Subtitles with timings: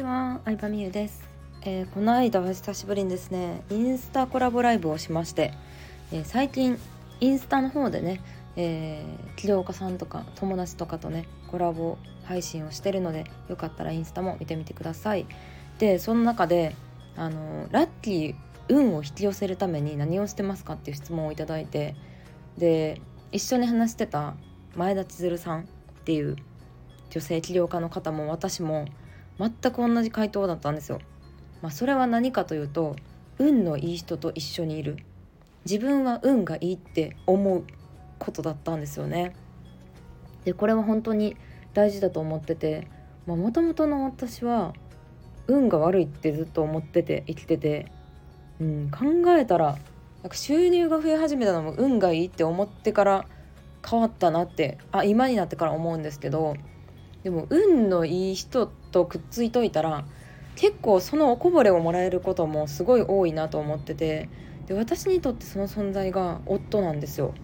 [0.00, 1.28] ちは、相葉美優です、
[1.60, 5.52] えー、この間は久しぶりにですね、インスタコラボライブをしまして、
[6.10, 6.78] えー、最近
[7.20, 8.22] インスタの方でね、
[8.56, 15.26] えー、起業家さんとか友達とかとねコラボ配信をしてるのでよかったらインスタも見てみてください。
[15.78, 16.74] でその中で
[17.16, 18.34] あのラッキー
[18.70, 21.94] 運を引き寄せるために何をしてますかっていう質問をいただいて
[22.56, 24.34] で一緒に話してた
[24.76, 25.64] 前田千鶴さんっ
[26.04, 26.36] ていう
[27.10, 28.86] 女性起業家の方も私も
[29.40, 31.00] 全く同じ回答だったんですよ。
[31.62, 32.96] まあ、それは何かというと
[33.38, 34.98] 運のいい人と一緒にいる
[35.64, 37.64] 自分は運がいいって思う
[38.18, 39.34] ことだったんですよね。
[40.44, 41.36] でこれは本当に
[41.72, 42.88] 大事だと思ってて
[43.26, 44.74] もともとの私は
[45.46, 47.92] 運が悪いってずっと思ってて生きてて、
[48.60, 49.78] うん、考えたら
[50.22, 53.26] なんか収入が増え始めたのも運がいいって思ってから
[53.88, 56.56] 変わったなってあ今になってから思うんですけど
[57.22, 60.04] でも運のいい人とくっついといたら
[60.56, 64.28] 結構そのおこぼれをもらえることもすごい多いなと思ってて
[64.66, 67.34] で私にとってその存在が夫なんですよ。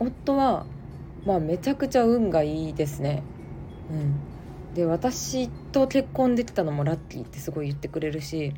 [0.00, 0.66] 夫は
[1.24, 3.22] まあめちゃくちゃ運がいいですね。
[3.90, 8.54] うん、で私と結婚できたのもラッキーってすごい言ってくれるし、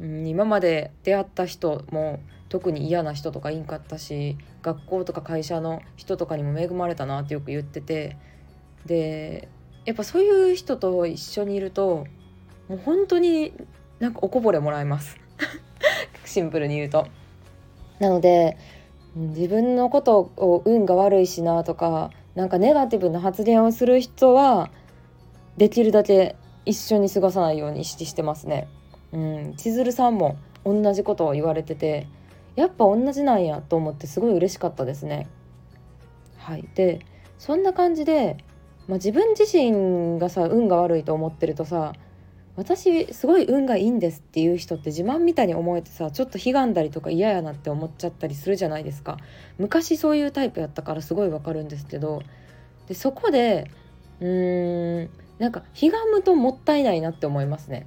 [0.00, 8.16] うん、今まで出会った人も特に嫌な人とかいんかったし学校とか会社の人とかにも恵まれたなってよく言ってて
[8.86, 9.48] で
[9.88, 12.06] やっぱそういう人と一緒にいると
[12.68, 13.54] もう本当に
[14.00, 15.16] なんかおこぼれもらえます
[16.26, 17.06] シンプルに言うと。
[17.98, 18.58] なので
[19.16, 24.68] 自分のことを運が悪いしなとかなんかネガティブな発言をする人は
[25.56, 28.68] できるだけ一緒に過ごさないように意識してますね。
[29.12, 32.06] うん、千鶴さんも同じことを言われてて
[32.56, 35.28] やっぱ同じなんやと思ってすごい嬉しかったですね。
[36.36, 37.00] はい、で
[37.38, 38.36] そんな感じで
[38.88, 41.92] まあ、自分自身がさ運が悪いと思ってるとさ
[42.56, 49.16] 私すごい運がいいんですっていう人って自慢みたいに思えてさちょっと悲願だりとか嫌やなって思っちゃったりするじゃないですか。
[49.58, 52.20] 昔そういうタイプやったからすごいわかるんですけど
[52.88, 53.70] でそこで
[54.20, 57.86] うーんなんか悲願むともったいないなって思いますね。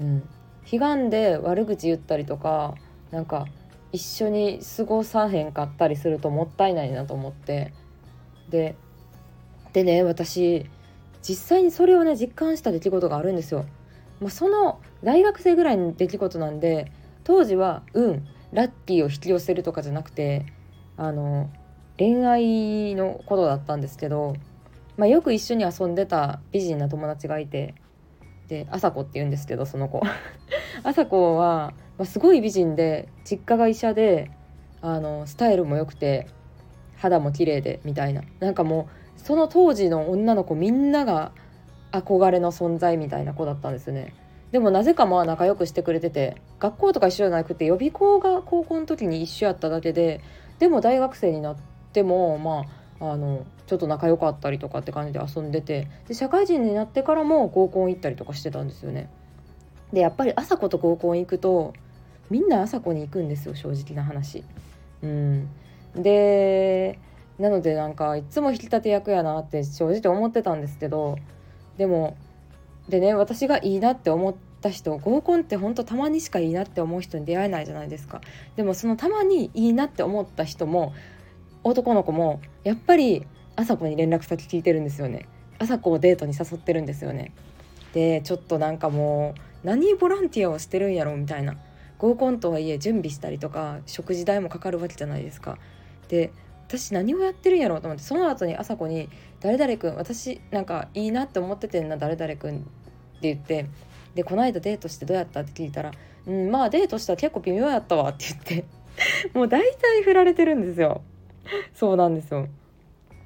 [0.00, 0.28] うん、
[0.70, 2.74] 悲願で悪口言ったりとか
[3.10, 3.46] なんか
[3.92, 7.74] 一緒に過ごさへんかったりするともったいないなと思って。
[8.48, 8.74] で
[9.72, 10.66] でね私
[11.22, 13.64] 実際にそれをね実感した出来事があるんですよ。
[14.20, 16.92] まあ、その大学生ぐらいの出来事なんで
[17.24, 20.46] 当時は運ラッキーを引き寄せるとかじゃなくて
[20.96, 21.50] あの
[21.98, 24.34] 恋愛のことだったんですけど、
[24.96, 27.74] まあ、よく一緒に遊んでた美人な友達がいて
[28.48, 30.00] で朝子って言うんですけどその子
[30.84, 34.30] 朝子は、まあ、すごい美人で実家が医者で
[34.80, 36.26] あのスタイルも良くて
[36.96, 41.32] 肌も綺麗でみたいななんかもうその当時の女の子みんなが
[41.92, 44.14] 憧れの存在みたいな子だったんですね。
[44.50, 50.20] でもなぜかまあ仲良くしてくれてて学校とか一緒じゃなくて予備校が高校の時に一緒やっただけで
[50.58, 51.56] でも大学生になっ
[51.92, 52.66] てもま
[53.00, 59.08] ああのちょっと仲良かったりとかって感じで遊んでてで社会人になってからも合コン行ったりとかしてたんですよね。
[59.92, 61.72] でやっぱり朝子と合コン行くと
[62.30, 64.44] みんな朝子に行くんですよ正直な話。
[65.02, 65.48] うん。
[65.94, 66.98] で
[67.38, 71.16] なのでなんかいつも引き立て役やなって正直思ってたんですけど
[71.76, 72.16] でも
[72.88, 78.20] でね私がいいなって思った人合コンってほんとたまにしかいいなって思う人に出会えないじゃないですか。
[78.56, 80.92] でもそのたまにいいなって思った人も
[81.64, 83.26] 男の子もやっぱり
[83.56, 85.28] 朝子に連絡先聞いてるんですよね。
[85.58, 87.32] 朝子をデートに誘ってるんですよね。
[87.92, 91.56] でちょっとなんかもう何ボランティアをしてるんやろみたいな。
[91.98, 95.58] 合コンとはいえ準備したりとか食事代もかかるわけじゃないですか。
[96.08, 96.32] で
[96.72, 99.10] 私何をやってるんやろうと思ってその後に朝子に
[99.40, 102.60] 「誰々君私なんかいいなって思っててんな誰々君」
[103.18, 103.66] って言って
[104.14, 105.92] でこの間デートしてどうやったって聞いたら
[106.26, 108.64] 「うんまあデートしたら結構微妙やったわ」って言って
[109.36, 111.02] もう大体振られてるんですよ
[111.74, 112.48] そうなんですよ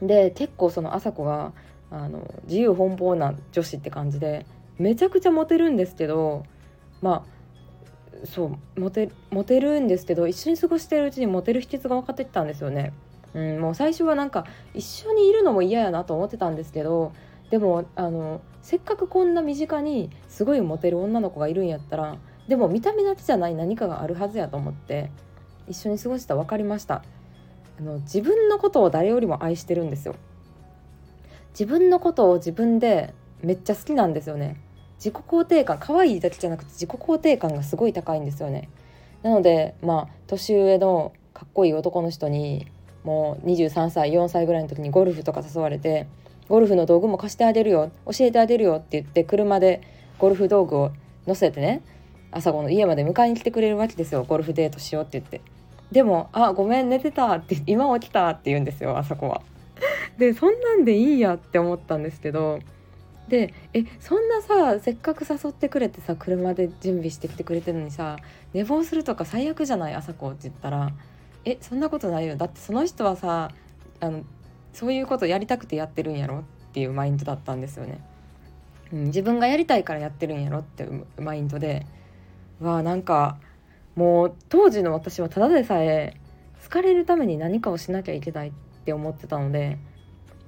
[0.00, 1.52] で結構その朝子が
[1.90, 4.46] あの自由奔放な女子って感じで
[4.78, 6.44] めちゃくちゃモテるんですけど
[7.00, 12.92] まあそうモテモテるんですけど一緒に過ごしてるうちにモテる秘訣が分かってきたんですよね。
[13.34, 17.12] うん、もう最初はなんか一緒にいるのも嫌やなと思ってたんですけど
[17.50, 22.16] でもあのせっかくこんな身近にすごいモテる女の子がいるんやったら
[22.48, 25.10] でも見た目だけじゃない何かがあるはずやと思って
[25.68, 27.04] 一緒に過ごした分かりました。
[27.78, 30.16] あの自分のことを誰よりも愛してるんですよ。
[31.50, 34.60] 自分のことを自分でめっちゃ好きなんですよね。
[34.96, 38.68] 自己肯定感可愛いだけじゃなくて自己肯定感がすごい高いんですよね。
[39.22, 42.66] なのでまあ年上のかっこいい男の人に
[43.04, 46.06] もう23歳4歳ぐらいの時にゴルフとか誘われて
[46.48, 49.80] ゴルフの道具も貸してあげるよ教えてあげるよって言って車で
[50.18, 50.90] ゴルフ道具を
[51.26, 51.82] 乗せてね
[52.30, 55.40] 朝子の家まで迎えに来てくれるわけですよゴルフデートしようって言って
[55.90, 59.42] でも「あごめん寝てた」って「今起きた」って言うんですよ朝子は。
[60.18, 62.60] でそんなんでいいやって思ったんですけど
[63.28, 68.18] でえそんなさせっかく誘ってくれてさ車で準備してきてくれてるのにさ
[68.52, 69.94] 寝坊するとか最悪じゃない？
[69.94, 70.92] 朝子って言ったら
[71.44, 72.36] 「えそんなことないよ。
[72.36, 73.50] だってその人はさ
[74.00, 74.24] あの
[74.72, 76.40] そういうことやりたくてやってるんやろ」
[76.70, 78.00] っていうマインドだったんですよね。
[78.92, 81.86] うん、自分がやりたいからやってるんやろっていうマインドで。
[82.62, 83.38] わなんか
[83.96, 86.16] もう当時の私はただでさえ
[86.62, 88.52] 好かれるために何かをしなきゃいけないっ
[88.84, 89.78] て思ってたので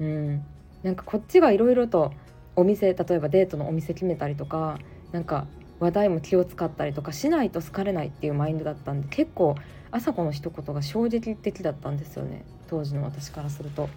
[0.00, 0.44] うん
[0.82, 2.12] なんかこっちがいろいろと
[2.56, 4.78] お店例えばデートのお店決めたりとか
[5.12, 5.46] なんか
[5.84, 9.54] 話題も気を使ったりとかしないと好かれないっていうマインドだったんで結構
[9.90, 13.90] 朝子の一言が衝撃的だったんですよね当時の私からすると。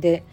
[0.00, 0.24] で、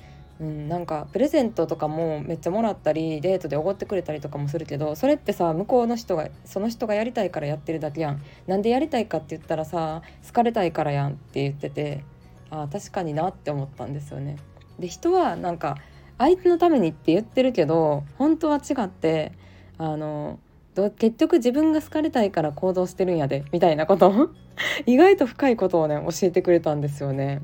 [0.42, 8.22] うん、なんかプレゼントとかもめっちゃもらったりデートでおごってくれたりとかもするけどそれってさ向こうの人がその人がやりたいからやってるだけやん。
[8.48, 12.04] なんでやりたいかって言ったらさ好かれたいからやんって言ってて
[12.50, 14.38] あ確かになって思ったんですよね。
[14.80, 15.78] で人はなんか
[16.18, 19.34] 相手のためにって言ってるけど本当は違って
[19.78, 20.40] あの
[20.76, 24.30] 結局自分が好かれたいから行動してるんやでみたいなこと？
[24.86, 27.42] 意外と深いことをね教えてくれたんですよね。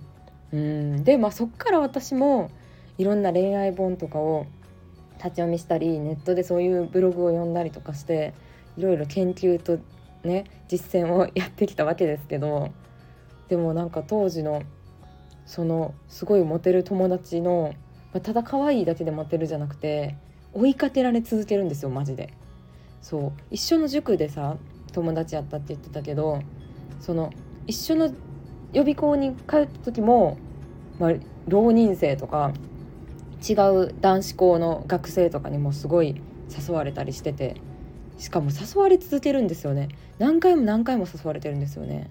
[0.52, 2.50] うんでまあそっから私も
[2.98, 4.46] いろんな恋愛本とかを
[5.18, 8.34] 立ち読みしたりネットでそういうブログを読んだりとかして
[8.78, 9.78] いろいろ研究と
[10.24, 12.70] ね実践をやってきたわけですけど
[13.48, 14.64] でもなんか当時の
[15.46, 17.74] そのすごいモテる友達の、
[18.14, 20.16] まあ、ただ可愛いだけでモテるじゃなくて
[20.54, 22.34] 追いかけられ続けるんですよマジで。
[23.02, 24.58] そう一緒の塾でさ
[24.92, 26.42] 友達やったって言ってたけど
[27.00, 27.32] その
[27.68, 28.14] 一緒の
[28.74, 30.38] 予備校に通った時も、
[31.00, 31.14] まあ、
[31.48, 32.54] 浪人生とか
[33.48, 36.22] 違う男子校の学生とかにもすごい
[36.68, 37.56] 誘われたりしてて
[38.18, 39.88] しかも誘われ続けるんですよね。
[40.18, 42.10] 何回も何回も誘われてるんですよね。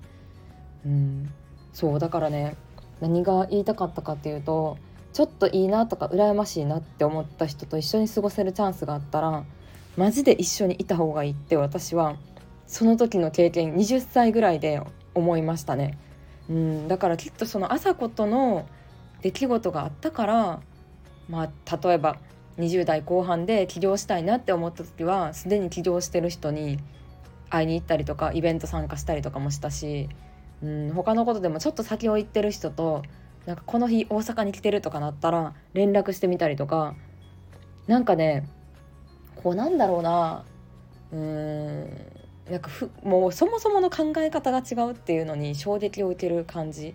[0.87, 1.31] うん。
[1.75, 2.57] そうだからね
[3.01, 4.79] 何が言いたかったかっていうと
[5.13, 9.45] ちょっといいなとか羨ましいなって思った人と一緒に過ごせるチャンスがあったら
[9.99, 12.15] マジで一緒にいた方がいいって私は
[12.69, 14.81] その時の経験20歳ぐらいで
[15.13, 15.99] 思いましたね。
[16.49, 18.69] うんだからきっとその朝子との
[19.23, 20.61] 出来事があったから
[21.29, 22.17] まあ例えば
[22.59, 26.79] 20代後半で起業したいなって思った時はすでに起業してる人に
[27.51, 30.09] 会いに行ったりとかイベント参加したりとかもしたし、
[30.63, 33.03] うん、他のことでもちょっと先を行ってる人と
[33.47, 36.95] なんかこの日大阪に来てるとかなったら連絡してみたりとか
[37.89, 38.49] なんかね
[39.43, 40.45] こうなんだろうな。
[41.13, 42.19] うーん。
[42.51, 46.95] なんかふもうそもそもの考え方が違うっていうのに衝撃を受ける感じ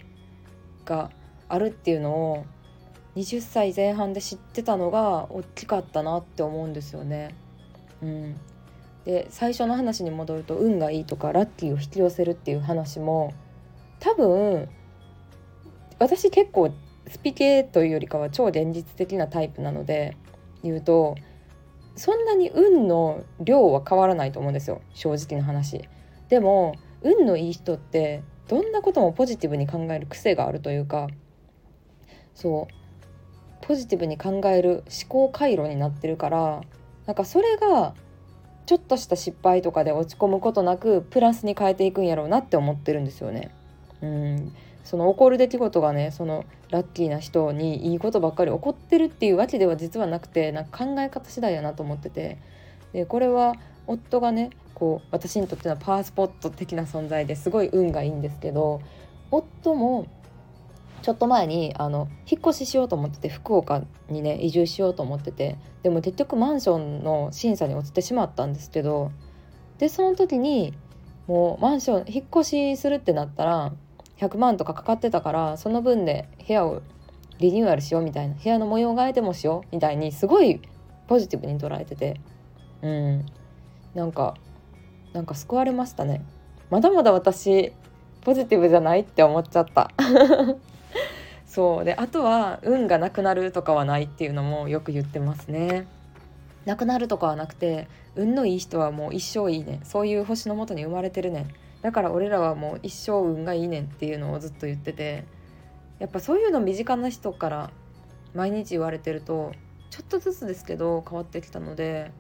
[0.86, 1.12] が
[1.48, 2.46] あるっていうのを
[3.16, 7.36] 20歳前半で知ってたのが大きかったなって思うんですよね。
[8.02, 8.36] うん、
[9.06, 13.34] で最初の話に戻ると運がいいとかラッキーを引き寄せるっていう話も
[14.00, 14.68] 多分
[16.00, 16.72] 私結構
[17.08, 20.18] スピ系というよりかは超現実的なタイプなので
[20.64, 21.16] 言うと
[21.96, 25.88] そんなに運の量は変わらないと思うんですよ正直な話
[26.30, 31.08] でも運のいい人ってどんなこともポジティブに考える癖があるというか
[32.34, 36.62] そうポジティブに考える思考回路になってるから
[37.06, 37.94] なんかそれが
[38.66, 43.52] ちょっとした失敗とかで落ち込むことなくプラスに変えていくんやろうなって思ってるんですよね。
[44.02, 52.38] うんその起こる出来事がねそのラッキーな人にいいことばっかり起こってるっていうわけでは実はなくてなんか考え方次第やなと思ってて。
[52.94, 53.56] でこれは
[53.88, 58.82] 夫がねこう私にとってのパワースポット的な存在ですごい運がいいんですけど
[59.30, 60.08] 夫も
[61.02, 69.12] ちょっと前にあの引っ越ししようと思ってて福岡にね移住しようと思っててでも結局マンションの審査に落ちてしまったんですけど
[69.80, 70.74] でその時に
[71.28, 72.44] もうマンション引っ越
[72.76, 73.74] しするってなったら
[74.24, 76.82] 100万とかかかってたからその分で部屋を
[77.40, 80.62] リニューアルしようみたいな部屋の模様替えでもしようみたいにすごい
[81.08, 82.20] ポジティブに捉えてて
[82.82, 83.26] うん。
[83.96, 84.36] なんか
[85.14, 86.24] なんか救われましたね。
[86.70, 87.72] まだまだ私
[88.22, 89.92] ポジティブじゃないって思っちゃった。
[91.46, 91.86] そう。
[91.86, 95.86] であとは運がなくなるとかはないっていうのもよく言ってますね。
[96.66, 99.80] なくなるとかはなくて運のいい人はもう一生いいね。
[99.84, 101.46] そういう星のもとに生まれてるね。
[101.84, 105.26] だから俺らはもう一生運がいいねんっていうのをずっと言ってて
[106.00, 107.72] やっぱそういうの身近な人から
[108.34, 109.52] 毎日言われてると
[109.90, 112.12] ちょっとずつですけど変わってきたので、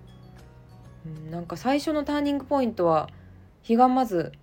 [1.05, 3.09] うん、なんか最初のターニングポイントは
[3.63, 4.33] 日がまず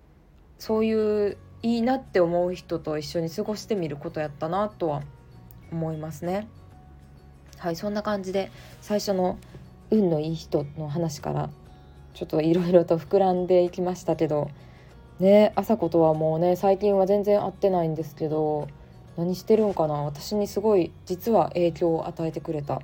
[0.57, 5.03] そういういいなって思う人と一緒に過ごしてみることやったなとは
[5.71, 6.47] 思いますね。
[7.57, 8.51] はいそんな感じで
[8.81, 9.37] 最初の
[9.91, 11.51] 運のいい人の話から
[12.15, 14.49] ちょっといろいろと膨らんでいきましたけど
[15.21, 18.67] ね朝子とはもうね最近は全然会ってないんですけど
[19.15, 22.81] 何してるんかな私にすごい実は影響を与えてくれた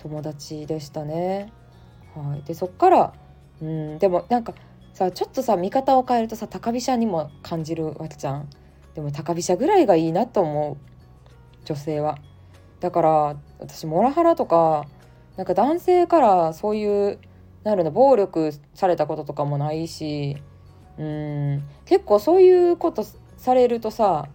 [0.00, 1.52] 友達でしたね。
[2.14, 3.12] はい、でそっから
[3.60, 4.54] うんでもなんか
[4.94, 8.48] さちょっとさ見方を変えるとさ高飛車にも感じるわけじゃん。
[8.94, 10.76] でも高飛車ぐらいがいいなと思う
[11.64, 12.18] 女性は。
[12.80, 14.86] だから私モラハラとか
[15.36, 17.18] なんか男性からそういう
[17.64, 20.36] なるの暴力されたこととかもないし
[20.98, 21.62] うん。
[21.84, 23.04] 結構そういうこと
[23.36, 24.28] されるとさ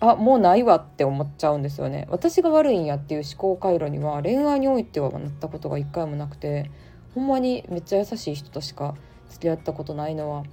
[0.00, 2.06] あもうないわって思っちゃうんですよね。
[2.10, 6.70] 私が悪いんやっていう思考回路には恋愛においてはなったことが一回もなくて
[7.14, 8.96] ほんまにめっちゃ優しい人としか
[9.30, 10.44] 付き合ったことないのは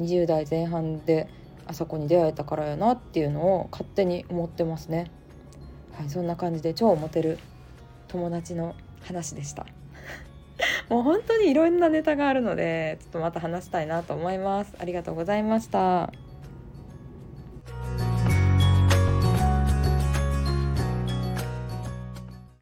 [0.00, 1.28] 20代前半で
[1.66, 5.10] あそこに出会えたからやなっていうのを勝手に思ってますね。
[5.92, 7.38] はいそんな感じで超モテる
[8.08, 9.66] 友達の話でした。
[10.90, 14.74] もう本当にいろんなネタがあるのでちょっとまた話したいなと思います。
[14.78, 16.23] ありがとうございました。